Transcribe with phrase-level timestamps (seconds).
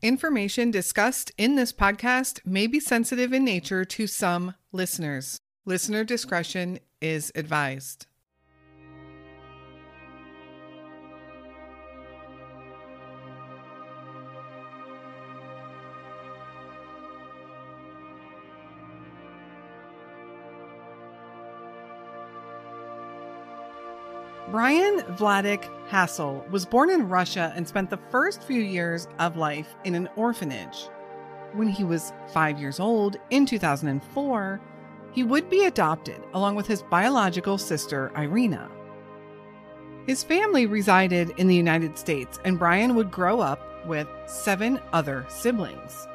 [0.00, 5.40] Information discussed in this podcast may be sensitive in nature to some listeners.
[5.66, 8.06] Listener discretion is advised.
[24.58, 29.76] Bryan Vladek Hasel was born in Russia and spent the first few years of life
[29.84, 30.88] in an orphanage.
[31.52, 34.60] When he was five years old in 2004,
[35.12, 38.68] he would be adopted along with his biological sister, Irina.
[40.08, 45.24] His family resided in the United States, and Bryan would grow up with seven other
[45.28, 46.08] siblings.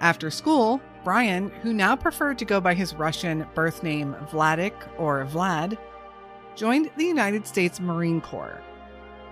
[0.00, 5.26] After school, Bryan, who now preferred to go by his Russian birth name Vladek or
[5.26, 5.76] Vlad,
[6.58, 8.60] joined the United States Marine Corps.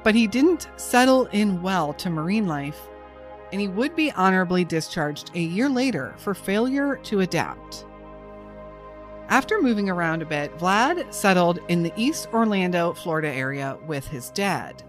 [0.04, 2.80] But he didn't settle in well to Marine life,
[3.52, 7.84] and he would be honorably discharged a year later for failure to adapt.
[9.28, 14.30] After moving around a bit, Vlad settled in the East Orlando, Florida area with his
[14.30, 14.84] dad.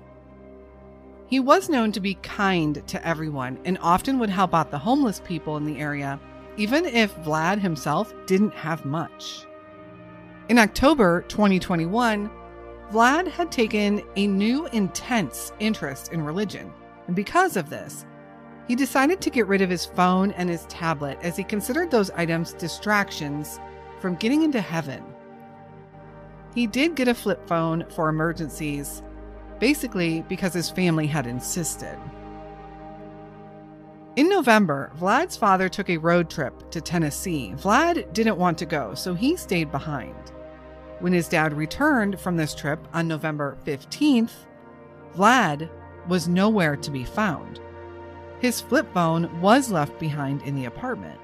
[1.26, 5.22] He was known to be kind to everyone and often would help out the homeless
[5.26, 6.20] people in the area,
[6.56, 9.48] even if Vlad himself didn't have much.
[10.50, 12.32] In October 2021,
[12.94, 16.72] Vlad had taken a new intense interest in religion,
[17.08, 18.06] and because of this,
[18.66, 22.12] he decided to get rid of his phone and his tablet as he considered those
[22.12, 23.60] items distractions
[24.00, 25.04] from getting into heaven.
[26.56, 29.04] He did get a flip phone for emergencies,
[29.60, 32.00] basically because his family had insisted.
[34.16, 37.54] In November, Vlad's father took a road trip to Tennessee.
[37.58, 40.16] Vlad didn't want to go, so he stayed behind.
[41.00, 44.32] When his dad returned from this trip on November 15th,
[45.16, 45.70] Vlad
[46.08, 47.60] was nowhere to be found.
[48.40, 51.20] His flip phone was left behind in the apartment.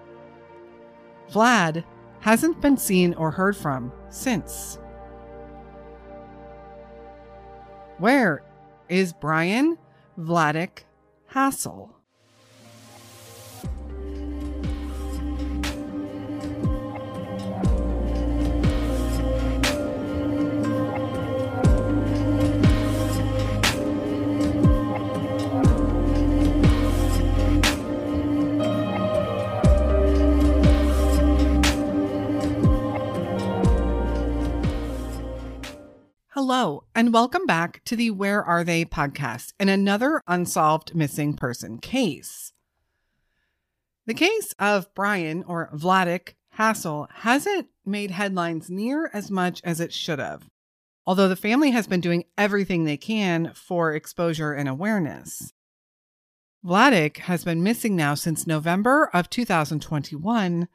[1.31, 1.83] Vlad
[2.19, 4.77] hasn't been seen or heard from since.
[7.97, 8.44] Where
[8.89, 9.78] is Bryan
[10.19, 10.83] Vladek
[11.31, 11.93] Hasel?
[36.56, 41.80] Hello, and welcome back to the Where Are They podcast and another unsolved missing person
[41.80, 42.53] case.
[44.06, 49.92] The case of Bryan or Vladek Hasel hasn't made headlines near as much as it
[49.92, 50.47] should have,
[51.08, 55.53] although the family has been doing everything they can for exposure and awareness.
[56.63, 60.68] Vladek has been missing now since November of 2021,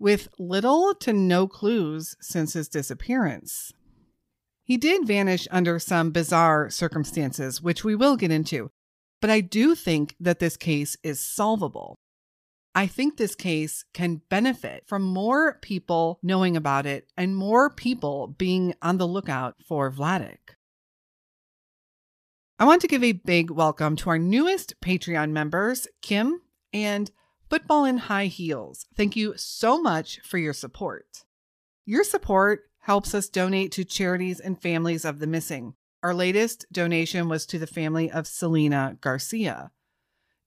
[0.00, 3.72] with little to no clues since his disappearance.
[4.64, 8.70] He did vanish under some bizarre circumstances, which we will get into,
[9.20, 11.96] but I do think that this case is solvable.
[12.74, 18.34] I think this case can benefit from more people knowing about it and more people
[18.38, 20.56] being on the lookout for Vladek.
[22.58, 26.40] I want to give a big welcome to our newest Patreon members, Kim
[26.72, 27.10] and
[27.50, 28.86] Football in High Heels.
[28.96, 31.24] Thank you so much for your support.
[31.84, 35.74] Your support helps us donate to charities and families of the missing.
[36.02, 39.70] Our latest donation was to the family of Selena Garcia.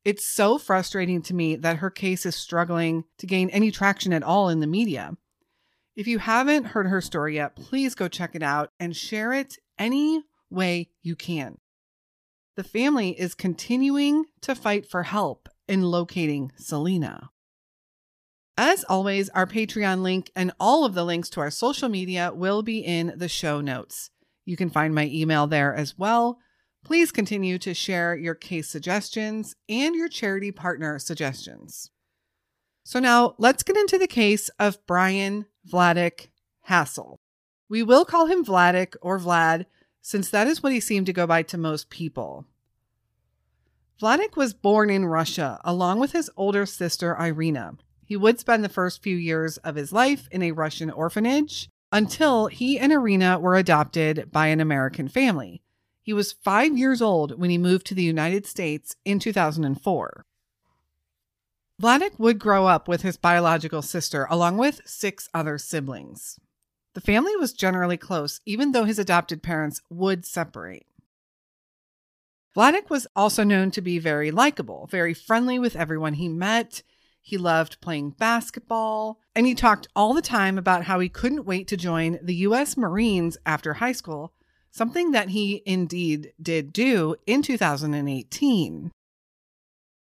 [0.03, 4.21] It's so frustrating to me that her case is struggling to gain any traction at
[4.21, 5.17] all in the media.
[5.95, 9.57] If you haven't heard her story yet, please go check it out and share it
[9.79, 11.57] any way you can.
[12.57, 17.29] The family is continuing to fight for help in locating Selena.
[18.57, 22.63] As always, our Patreon link and all of the links to our social media will
[22.63, 24.11] be in the show notes.
[24.45, 26.39] You can find my email there as well.
[26.83, 31.89] Please continue to share your case suggestions and your charity partner suggestions.
[32.83, 36.27] So now let's get into the case of Bryan Vladek
[36.69, 37.17] Hasel.
[37.67, 39.65] We will call him Vladek or Vlad
[40.01, 42.45] since that is what he seemed to go by to most people.
[43.99, 47.77] Vladek was born in Russia along with his older sister Irina.
[48.05, 52.47] He would spend the first few years of his life in a Russian orphanage until
[52.47, 55.61] he and Irina were adopted by an American family.
[56.03, 60.25] He was five years old when he moved to the United States in 2004.
[61.81, 66.39] Vladek would grow up with his biological sister along with six other siblings.
[66.93, 70.85] The family was generally close, even though his adopted parents would separate.
[72.55, 76.83] Vladek was also known to be very likable, very friendly with everyone he met.
[77.27, 81.67] He loved playing basketball, and he talked all the time about how he couldn't wait
[81.69, 82.77] to join the U.S.
[82.77, 84.31] Marines after high school,
[84.69, 88.91] something that he indeed did do in 2018.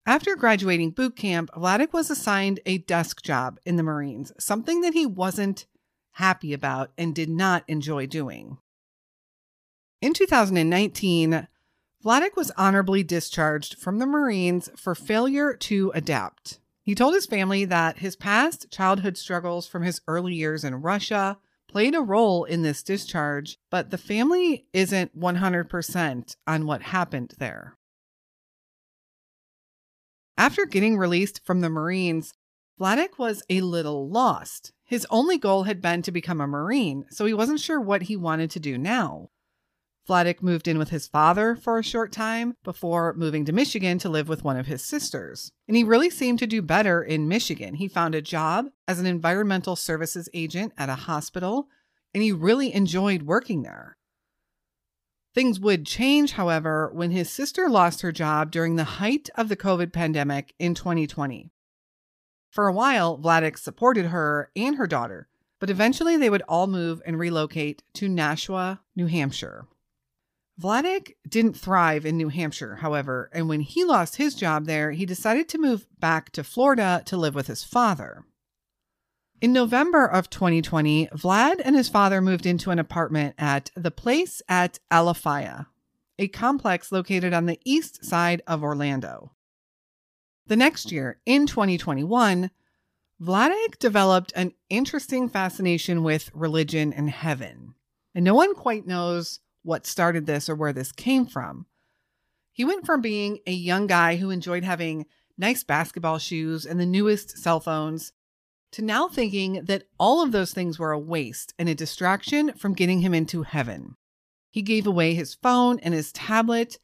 [0.08, 4.96] After graduating boot camp, Vladek was assigned a desk job in the Marines, something that
[4.96, 5.68] he wasn't
[6.14, 8.58] happy about and did not enjoy doing.
[10.02, 11.48] In 2019,
[12.04, 16.58] Vladek was honorably discharged from the Marines for failure to adapt.
[16.92, 21.38] He told his family that his past childhood struggles from his early years in Russia
[21.70, 27.78] played a role in this discharge, but the family isn't 100% on what happened there.
[30.38, 32.34] After getting released from the Marines,
[32.78, 34.74] Vladek was a little lost.
[34.84, 38.18] His only goal had been to become a Marine, so he wasn't sure what he
[38.18, 39.30] wanted to do now.
[40.12, 44.10] Vladek moved in with his father for a short time before moving to Michigan to
[44.10, 45.54] live with one of his sisters.
[45.70, 47.76] And he really seemed to do better in Michigan.
[47.76, 51.70] He found a job as an environmental services agent at a hospital,
[52.14, 53.96] and he really enjoyed working there.
[55.34, 59.56] Things would change, however, when his sister lost her job during the height of the
[59.56, 61.54] COVID pandemic in 2020.
[62.50, 65.30] For a while, Vladek supported her and her daughter,
[65.62, 69.68] but eventually they would all move and relocate to Nashua, New Hampshire.
[70.60, 75.06] Vladek didn't thrive in New Hampshire, however, and when he lost his job there, he
[75.06, 78.26] decided to move back to Florida to live with his father.
[79.42, 84.42] In November of 2020, Vlad and his father moved into an apartment at the Place
[84.48, 85.66] at Alafaya,
[86.20, 89.32] a complex located on the east side of Orlando.
[90.46, 92.52] The next year, in 2021,
[93.20, 97.74] Vladek developed an interesting fascination with religion and heaven.
[98.14, 101.66] And no one quite knows what started this or where this came from.
[102.52, 105.06] He went from being a young guy who enjoyed having
[105.38, 108.12] nice basketball shoes and the newest cell phones
[108.72, 112.74] to now thinking that all of those things were a waste and a distraction from
[112.74, 113.96] getting him into heaven.
[114.50, 116.78] He gave away his phone and his tablet,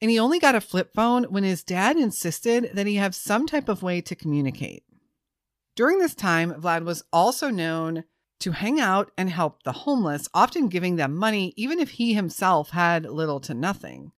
[0.00, 3.46] and he only got a flip phone when his dad insisted that he have some
[3.46, 4.84] type of way to communicate.
[5.76, 8.04] During this time, Vlad was also known
[8.40, 12.70] to hang out and help the homeless, often giving them money even if he himself
[12.70, 14.12] had little to nothing.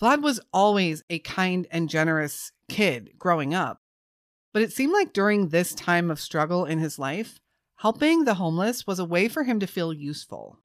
[0.00, 3.80] Vlad was always a kind and generous kid growing up,
[4.52, 7.40] but it seemed like during this time of struggle in his life,
[7.76, 10.58] helping the homeless was a way for him to feel useful.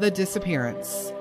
[0.00, 1.12] The disappearance.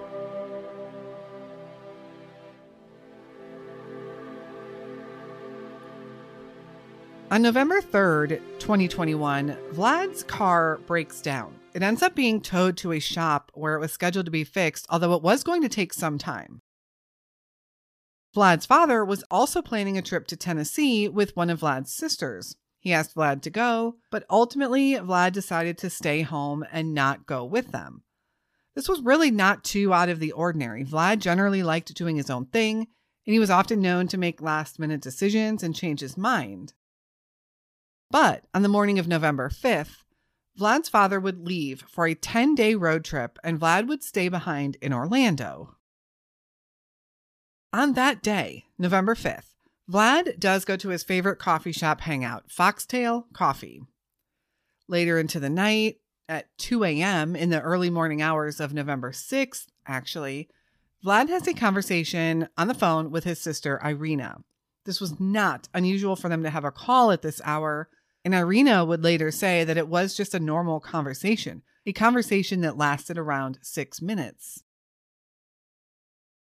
[7.33, 11.56] On November 3rd, 2021, Vlad's car breaks down.
[11.74, 14.85] It ends up being towed to a shop where it was scheduled to be fixed,
[14.88, 16.62] although it was going to take some time.
[18.35, 22.56] Vlad's father was also planning a trip to Tennessee with one of Vlad's sisters.
[22.80, 27.44] He asked Vlad to go, but ultimately, Vlad decided to stay home and not go
[27.44, 28.03] with them.
[28.75, 30.86] This was really not too out of the ordinary.
[30.86, 32.81] Vlad generally liked doing his own thing,
[33.25, 36.74] and he was often known to make last minute decisions and change his mind.
[38.13, 40.04] But on the morning of November 5th,
[40.60, 44.77] Vlad's father would leave for a 10 day road trip and Vlad would stay behind
[44.83, 45.77] in Orlando.
[47.74, 49.55] On that day, November 5th,
[49.91, 53.82] Vlad does go to his favorite coffee shop hangout, Foxtail Coffee.
[54.88, 55.98] Later into the night,
[56.29, 60.50] at 2 a.m., in the early morning hours of November 6th, actually,
[61.03, 64.43] Vlad has a conversation on the phone with his sister, Irina.
[64.86, 67.89] This was not unusual for them to have a call at this hour,
[68.25, 72.77] and Irina would later say that it was just a normal conversation, a conversation that
[72.77, 74.63] lasted around six minutes.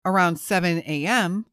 [0.05, 1.45] Around 7 a.m.,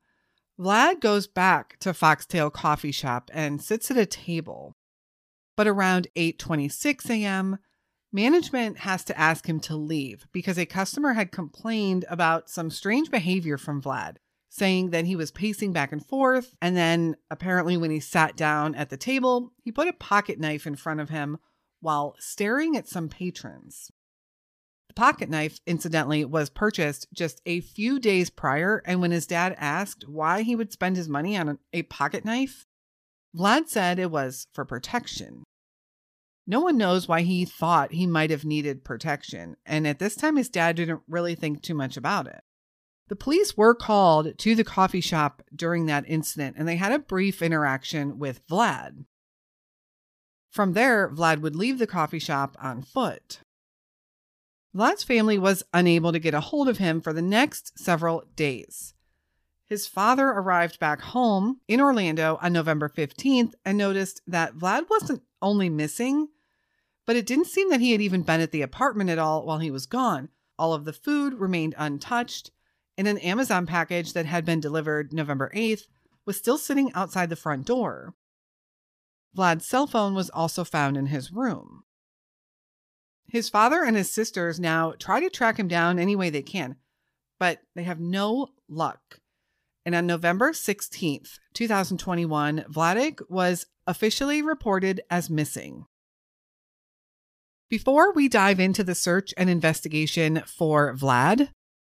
[0.58, 4.76] Vlad goes back to Foxtail Coffee Shop and sits at a table.
[5.56, 7.58] But around 8:26 a.m.,
[8.12, 13.10] management has to ask him to leave because a customer had complained about some strange
[13.10, 14.16] behavior from Vlad
[14.50, 16.54] saying that he was pacing back and forth.
[16.60, 20.66] And then apparently, when he sat down at the table, he put a pocket knife
[20.66, 21.38] in front of him
[21.80, 23.90] while staring at some patrons.
[24.88, 28.82] The pocket knife, incidentally, was purchased just a few days prior.
[28.84, 32.66] And when his dad asked why he would spend his money on a pocket knife,
[33.34, 35.44] Vlad said it was for protection.
[36.44, 39.56] No one knows why he thought he might have needed protection.
[39.64, 42.40] And at this time, his dad didn't really think too much about it.
[43.10, 46.98] The police were called to the coffee shop during that incident and they had a
[47.00, 49.04] brief interaction with Vlad.
[50.48, 53.40] From there, Vlad would leave the coffee shop on foot.
[54.72, 58.94] Vlad's family was unable to get a hold of him for the next several days.
[59.64, 65.22] His father arrived back home in Orlando on November 15th and noticed that Vlad wasn't
[65.42, 66.28] only missing,
[67.06, 69.58] but it didn't seem that he had even been at the apartment at all while
[69.58, 70.28] he was gone.
[70.56, 72.52] All of the food remained untouched,
[73.00, 75.86] and an Amazon package that had been delivered November 8th
[76.26, 78.12] was still sitting outside the front door.
[79.34, 81.84] Vlad's cell phone was also found in his room.
[83.26, 86.76] His father and his sisters now try to track him down any way they can,
[87.38, 89.20] but they have no luck.
[89.86, 95.86] And on November 16th, 2021, Vladek was officially reported as missing.
[97.70, 101.48] Before we dive into the search and investigation for Vlad,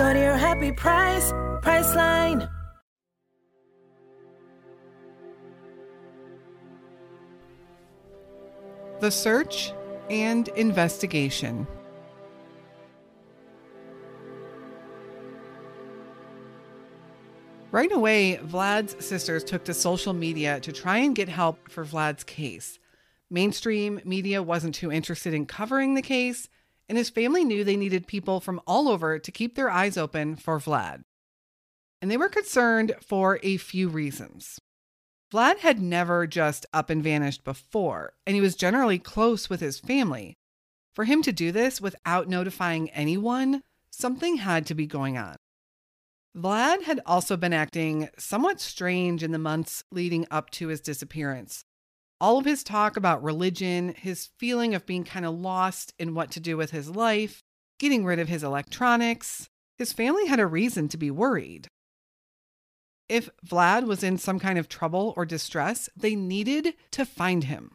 [0.00, 1.30] Go to your happy price.
[9.00, 9.74] The search
[10.08, 11.66] and investigation.
[17.70, 22.24] Right away, Vlad's sisters took to social media to try and get help for Vlad's
[22.24, 22.78] case.
[23.28, 26.48] Mainstream media wasn't too interested in covering the case,
[26.90, 30.34] and his family knew they needed people from all over to keep their eyes open
[30.34, 31.02] for Vlad.
[32.02, 34.58] And they were concerned for a few reasons.
[35.32, 39.78] Vlad had never just up and vanished before, and he was generally close with his
[39.78, 40.34] family.
[40.92, 45.36] For him to do this without notifying anyone, something had to be going on.
[46.36, 51.62] Vlad had also been acting somewhat strange in the months leading up to his disappearance.
[52.20, 56.30] All of his talk about religion, his feeling of being kind of lost in what
[56.32, 57.42] to do with his life,
[57.78, 59.48] getting rid of his electronics,
[59.78, 61.68] his family had a reason to be worried.
[63.08, 67.72] If Vlad was in some kind of trouble or distress, they needed to find him.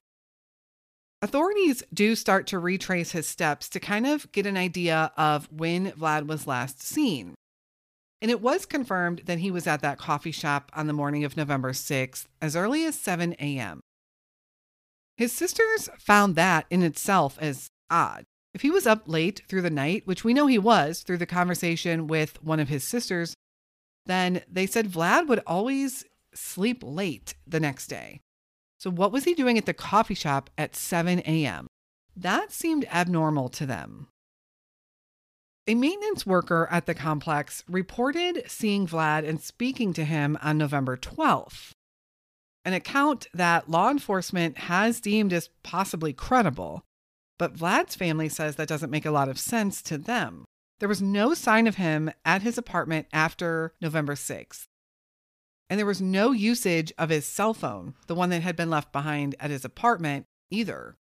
[1.24, 5.92] Authorities do start to retrace his steps to kind of get an idea of when
[5.94, 7.34] Vlad was last seen.
[8.22, 11.36] And it was confirmed that he was at that coffee shop on the morning of
[11.36, 13.82] November 6th, as early as 7 a.m.
[15.18, 18.26] His sisters found that in itself as odd.
[18.54, 21.26] If he was up late through the night, which we know he was through the
[21.26, 23.34] conversation with one of his sisters,
[24.06, 28.22] then they said Vlad would always sleep late the next day.
[28.78, 31.68] So, what was he doing at the coffee shop at 7 a.m.?
[32.16, 34.08] That seemed abnormal to them.
[35.68, 40.96] A maintenance worker at the complex reported seeing Vlad and speaking to him on November
[40.96, 41.72] 12th,
[42.66, 46.84] an account that law enforcement has deemed as possibly credible.
[47.38, 50.46] But Vlad's family says that doesn't make a lot of sense to them.
[50.80, 54.66] There was no sign of him at his apartment after November 6th.
[55.70, 58.92] And there was no usage of his cell phone, the one that had been left
[58.92, 60.98] behind at his apartment, either.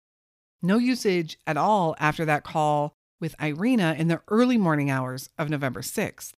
[0.62, 5.50] No usage at all after that call with Irina in the early morning hours of
[5.50, 6.32] November 6th.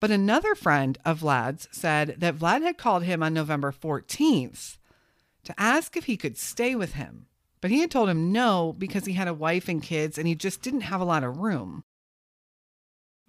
[0.00, 4.78] But another friend of Vlad's said that Vlad had called him on November 14th
[5.44, 7.26] to ask if he could stay with him.
[7.60, 10.34] But he had told him no because he had a wife and kids and he
[10.34, 11.84] just didn't have a lot of room.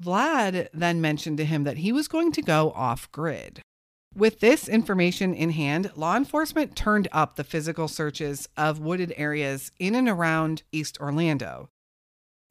[0.02, 3.62] Vlad then mentioned to him that he was going to go off grid.
[4.16, 9.72] With this information in hand, law enforcement turned up the physical searches of wooded areas
[9.80, 11.70] in and around East Orlando.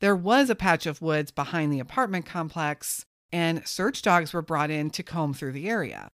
[0.01, 4.71] There was a patch of woods behind the apartment complex, and search dogs were brought
[4.71, 6.11] in to comb through the area.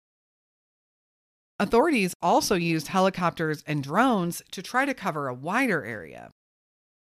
[1.60, 6.32] Authorities also used helicopters and drones to try to cover a wider area.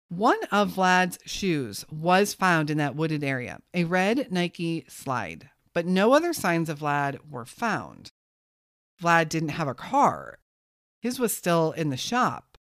[0.09, 5.87] One of Vlad's shoes was found in that wooded area, a red Nike slide, but
[5.87, 8.11] no other signs of Vlad were found.
[9.03, 10.39] Vlad didn't have a car.
[11.01, 12.57] His was still in the shop,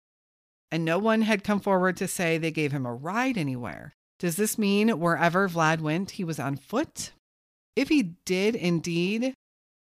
[0.72, 3.96] and no one had come forward to say they gave him a ride anywhere.
[4.18, 7.12] Does this mean wherever Vlad went, he was on foot?
[7.75, 9.34] If he did indeed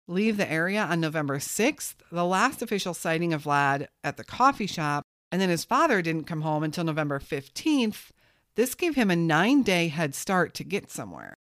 [0.07, 4.67] leave the area on November 6th, the last official sighting of Vlad at the coffee
[4.67, 8.11] shop, and then his father didn't come home until November 15th.
[8.55, 11.35] This gave him a nine day head start to get somewhere.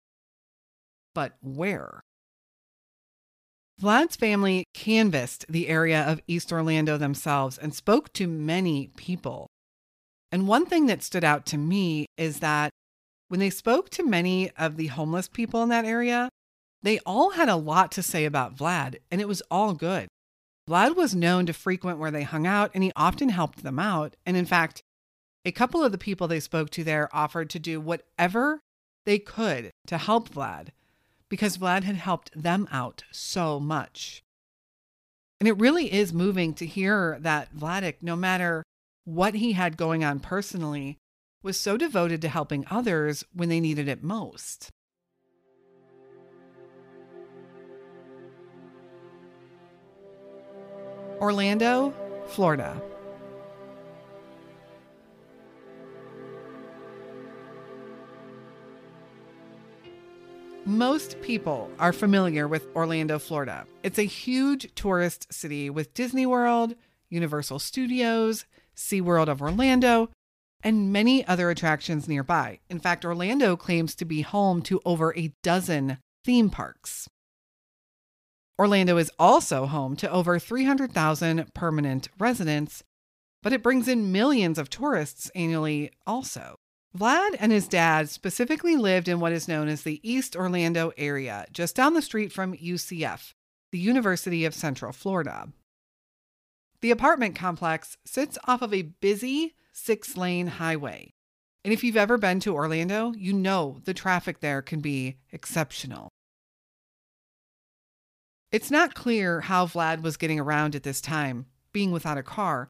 [1.14, 2.02] But where?
[3.82, 9.48] Vlad's family canvassed the area of East Orlando themselves and spoke to many people.
[10.32, 12.72] And one thing that stood out to me is that
[13.32, 16.28] When they spoke to many of the homeless people in that area,
[16.84, 20.10] they all had a lot to say about Vlad, and it was all good.
[20.70, 24.18] Vlad was known to frequent where they hung out, and he often helped them out.
[24.26, 24.82] And in fact,
[25.46, 28.60] a couple of the people they spoke to there offered to do whatever
[29.06, 30.72] they could to help Vlad
[31.30, 34.24] because Vlad had helped them out so much.
[35.40, 38.64] And it really is moving to hear that Vladek, no matter
[39.06, 40.98] what he had going on personally,
[41.44, 44.72] was so devoted to helping others when they needed it most.
[51.20, 51.94] Orlando,
[52.28, 52.82] Florida.
[60.66, 63.66] Most people are familiar with Orlando, Florida.
[63.84, 66.76] It's a huge tourist city with Disney World,
[67.10, 68.46] Universal Studios,
[68.76, 70.10] SeaWorld of Orlando,
[70.64, 72.60] and many other attractions nearby.
[72.70, 77.08] In fact, Orlando claims to be home to over a dozen theme parks.
[78.60, 82.84] Orlando is also home to over 300,000 permanent residents,
[83.42, 86.56] but it brings in millions of tourists annually also.
[86.96, 91.46] Vlad and his dad specifically lived in what is known as the East Orlando area,
[91.52, 93.34] just down the street from UCF,
[93.72, 95.48] the University of Central Florida.
[96.82, 101.14] The apartment complex sits off of a busy six lane highway.
[101.64, 106.10] And if you've ever been to Orlando, you know the traffic there can be exceptional.
[108.52, 112.70] It's not clear how Vlad was getting around at this time, being without a car,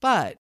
[0.00, 0.38] but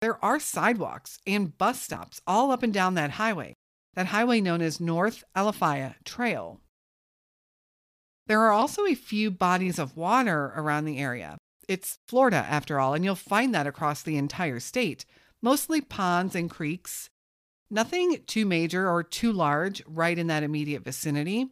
[0.00, 3.54] there are sidewalks and bus stops all up and down that highway,
[3.94, 6.60] that highway known as North Alafaya Trail.
[8.26, 11.38] There are also a few bodies of water around the area.
[11.68, 15.04] It's Florida, after all, and you'll find that across the entire state
[15.42, 17.10] mostly ponds and creeks.
[17.70, 21.48] Nothing too major or too large right in that immediate vicinity.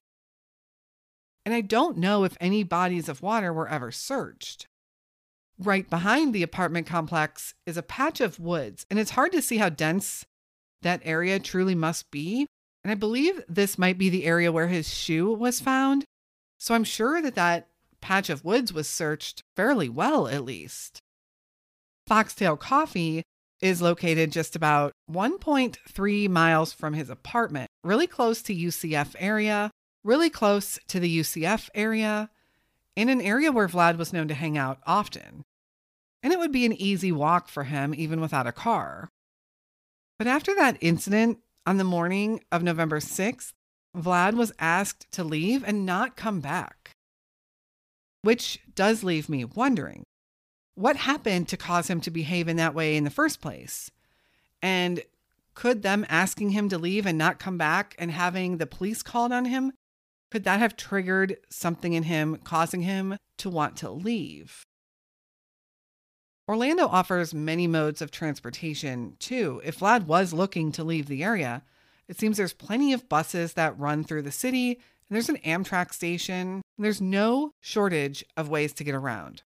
[1.45, 4.67] And I don't know if any bodies of water were ever searched.
[5.59, 9.59] Right behind the apartment complex is a patch of woods, and it's hard to see
[9.59, 10.25] how dense
[10.83, 12.47] that area truly must be.
[12.85, 16.05] And I believe this might be the area where his shoe was found.
[16.59, 17.69] So I'm sure that that
[18.03, 20.99] patch of woods was searched fairly well, at least.
[22.07, 23.23] Foxtail Coffee
[23.63, 29.71] is located just about 1.3 miles from his apartment, really close to UCF area,
[30.05, 32.29] really close to the UCF area,
[32.97, 35.43] in an area where Vlad was known to hang out often.
[36.23, 39.09] And it would be an easy walk for him, even without a car.
[40.19, 43.53] But after that incident on the morning of November 6th,
[43.97, 46.82] Vlad was asked to leave and not come back.
[48.23, 50.05] Which does leave me wondering
[50.75, 53.91] what happened to cause him to behave in that way in the first place?
[54.63, 55.03] And
[55.55, 59.33] could them asking him to leave and not come back and having the police called
[59.33, 59.73] on him,
[60.31, 64.65] could that have triggered something in him, causing him to want to leave?
[66.49, 69.61] Orlando offers many modes of transportation too.
[69.65, 71.63] If Vlad was looking to leave the area,
[72.09, 75.93] it seems there's plenty of buses that run through the city, and there's an Amtrak
[75.93, 79.43] station, and there's no shortage of ways to get around.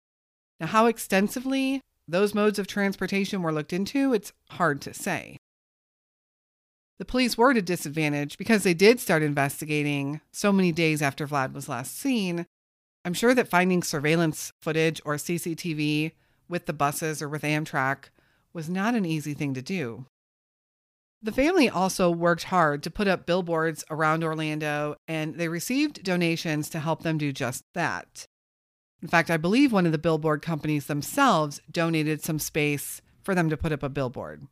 [0.59, 5.39] Now, how extensively those modes of transportation were looked into, it's hard to say.
[6.99, 11.27] The police were at a disadvantage because they did start investigating so many days after
[11.27, 12.47] Vlad was last seen.
[13.07, 16.13] I'm sure that finding surveillance footage or CCTV
[16.47, 18.11] with the buses or with Amtrak
[18.53, 20.05] was not an easy thing to do.
[21.23, 26.71] The family also worked hard to put up billboards around Orlando, and they received donations
[26.71, 28.25] to help them do just that.
[29.03, 33.51] In fact, I believe one of the billboard companies themselves donated some space for them
[33.51, 34.47] to put up a billboard.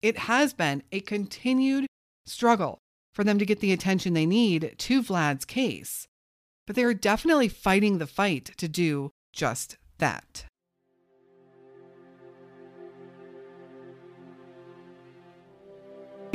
[0.00, 1.86] It has been a continued
[2.26, 2.78] struggle
[3.12, 6.06] for them to get the attention they need to Vlad's case,
[6.66, 10.44] but they are definitely fighting the fight to do just that.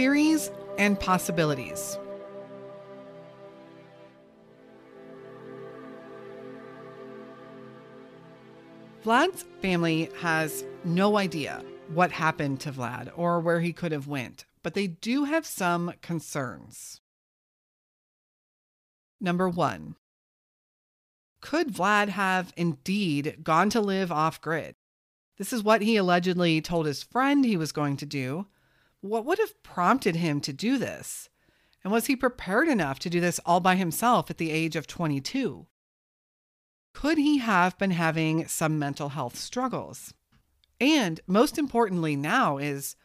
[0.04, 1.98] Theories and possibilities.
[9.06, 14.44] Vlad's family has no idea what happened to Vlad or where he could have went,
[14.62, 17.00] but they do have some concerns.
[19.22, 19.96] Number 1.
[21.40, 24.76] Could Vlad have indeed gone to live off grid?
[25.38, 28.48] This is what he allegedly told his friend he was going to do.
[29.04, 31.28] What would have prompted him to do this?
[31.84, 34.88] And was he prepared enough to do this all by himself at the age of
[34.88, 35.68] 22?
[36.94, 40.14] Could he have been having some mental health struggles?
[40.80, 42.96] And most importantly, now is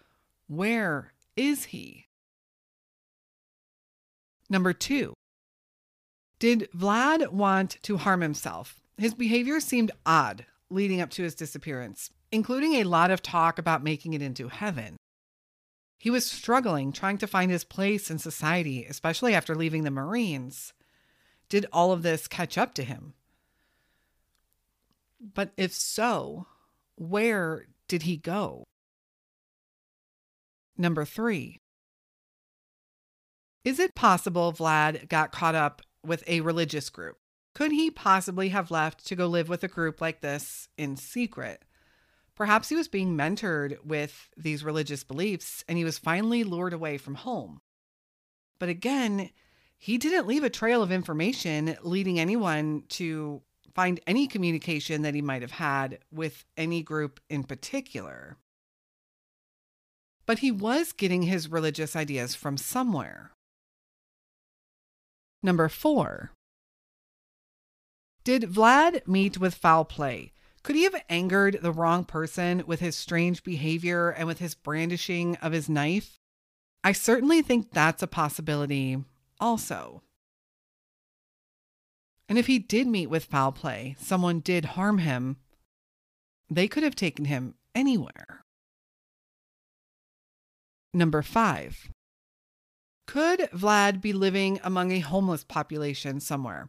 [0.47, 2.07] where is he?
[4.49, 5.15] Number two,
[6.39, 8.81] did Vlad want to harm himself?
[8.99, 13.83] His behavior seemed odd leading up to his disappearance, including a lot of talk about
[13.83, 14.98] making it into heaven.
[15.99, 20.73] He was struggling trying to find his place in society, especially after leaving the Marines.
[21.49, 23.15] Did all of this catch up to him?
[25.21, 26.47] But if so,
[26.95, 28.65] where did he go?
[30.77, 31.59] Number three.
[33.65, 37.17] Is it possible Vlad got caught up with a religious group?
[37.55, 41.65] Could he possibly have left to go live with a group like this in secret?
[42.38, 46.96] Perhaps he was being mentored with these religious beliefs and he was finally lured away
[46.96, 47.61] from home.
[48.61, 49.31] But again,
[49.77, 53.42] he didn't leave a trail of information leading anyone to
[53.74, 58.37] find any communication that he might have had with any group in particular.
[60.24, 63.33] But he was getting his religious ideas from somewhere.
[65.42, 66.31] Number four.
[68.22, 70.33] Did Vlad meet with foul play?
[70.62, 75.37] Could he have angered the wrong person with his strange behavior and with his brandishing
[75.37, 76.18] of his knife?
[76.85, 79.03] I certainly think that's a possibility
[79.40, 80.03] also.
[82.29, 85.38] And if he did meet with foul play, someone did harm him,
[86.51, 88.44] they could have taken him anywhere.
[90.92, 91.90] Number five.
[93.07, 96.68] Could Vlad be living among a homeless population somewhere?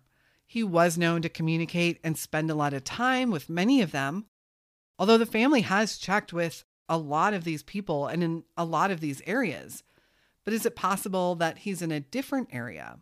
[0.49, 4.25] He was known to communicate and spend a lot of time with many of them,
[4.97, 8.89] although the family has checked with a lot of these people and in a lot
[8.89, 9.83] of these areas.
[10.43, 12.97] But is it possible that he's in a different area?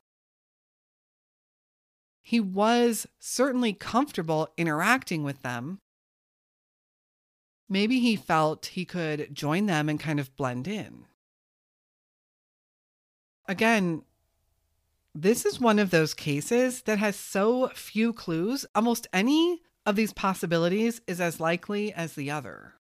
[2.21, 5.79] He was certainly comfortable interacting with them.
[7.69, 11.05] Maybe he felt he could join them and kind of blend in.
[13.47, 14.03] Again,
[15.21, 18.67] this is one of those cases that has so few clues.
[18.75, 22.75] Almost any of these possibilities is as likely as the other.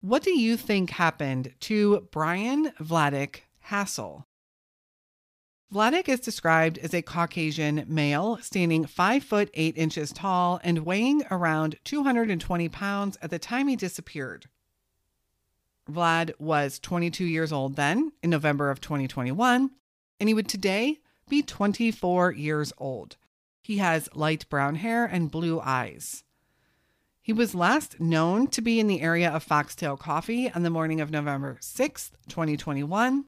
[0.00, 3.40] What do you think happened to Bryan Vladek
[3.70, 4.24] Hasel?
[5.72, 11.24] Vladek is described as a Caucasian male, standing 5 foot 8 inches tall and weighing
[11.28, 14.46] around 220 pounds at the time he disappeared.
[15.90, 19.70] Vlad was 22 years old then, in November of 2021,
[20.20, 23.16] and he would today be 24 years old.
[23.62, 26.24] He has light brown hair and blue eyes.
[27.20, 31.00] He was last known to be in the area of Foxtail Coffee on the morning
[31.00, 33.26] of November 6th, 2021,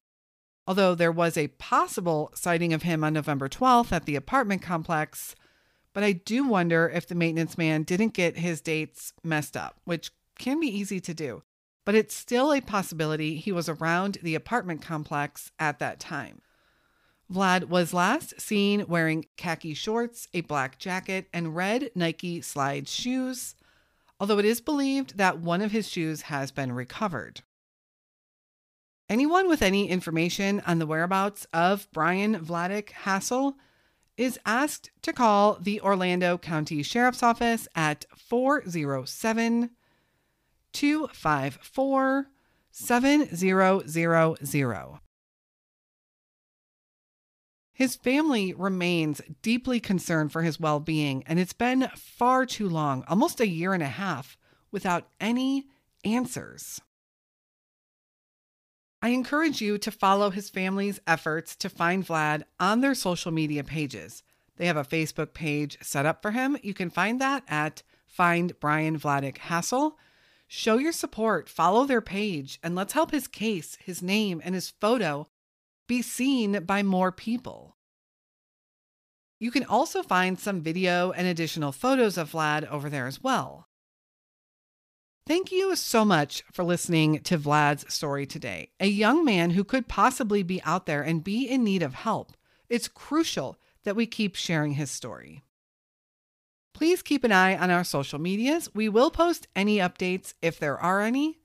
[0.67, 5.35] although there was a possible sighting of him on November 12th at the apartment complex.
[5.93, 10.11] But I do wonder if the maintenance man didn't get his dates messed up, which
[10.37, 11.43] can be easy to do
[11.85, 16.41] but it's still a possibility he was around the apartment complex at that time.
[17.31, 23.55] Vlad was last seen wearing khaki shorts, a black jacket, and red Nike slide shoes,
[24.19, 27.41] although it is believed that one of his shoes has been recovered.
[29.09, 33.53] Anyone with any information on the whereabouts of Bryan Vladek Hasel
[34.17, 39.71] is asked to call the Orlando County Sheriff's Office at 407
[40.75, 42.27] 254
[42.71, 44.99] 7000.
[47.71, 53.05] His family remains deeply concerned for his well being, and it's been far too long
[53.07, 54.37] almost a year and a half
[54.71, 55.67] without any
[56.03, 56.81] answers.
[59.01, 63.63] I encourage you to follow his family's efforts to find Vlad on their social media
[63.63, 64.23] pages.
[64.57, 66.57] They have a Facebook page set up for him.
[66.63, 69.93] You can find that at Find Bryan Vladek Hasel.
[70.47, 74.69] Show your support, follow their page, and let's help his case, his name, and his
[74.69, 75.27] photo
[75.87, 77.75] be seen by more people.
[79.39, 83.67] You can also find some video and additional photos of Vlad over there as well.
[85.27, 88.69] Thank you so much for listening to Vlad's story today.
[88.79, 92.33] A young man who could possibly be out there and be in need of help.
[92.69, 95.41] It's crucial that we keep sharing his story.
[96.75, 98.69] Please keep an eye on our social medias.
[98.75, 101.39] We will post any updates if there are any.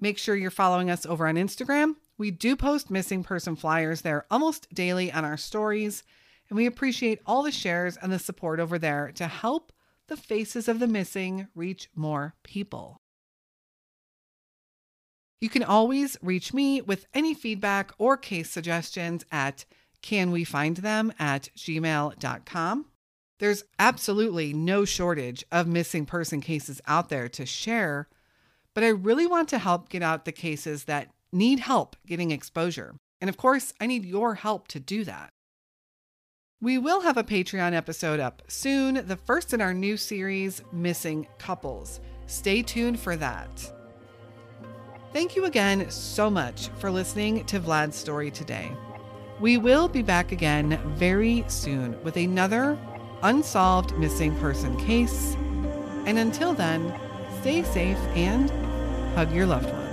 [0.00, 1.96] Make sure you're following us over on Instagram.
[2.16, 6.04] We do post missing person flyers there almost daily on our stories,
[6.48, 9.74] and we appreciate all the shares and the support over there to help
[10.08, 13.02] the faces of the missing reach more people.
[15.38, 19.66] You can always reach me with any feedback or case suggestions at
[20.02, 22.86] canwefindthem at gmail.com.
[23.38, 28.08] There's absolutely no shortage of missing person cases out there to share,
[28.74, 32.94] but I really want to help get out the cases that need help getting exposure.
[33.20, 35.30] And of course, I need your help to do that.
[36.62, 41.26] We will have a Patreon episode up soon, the first in our new series, Missing
[41.38, 42.00] Couples.
[42.26, 43.72] Stay tuned for that.
[45.12, 48.72] Thank you again so much for listening to Vlad's story today.
[49.38, 52.78] We will be back again very soon with another
[53.22, 55.34] unsolved missing person case.
[56.06, 56.92] And until then,
[57.40, 58.50] stay safe and
[59.14, 59.85] hug your loved ones.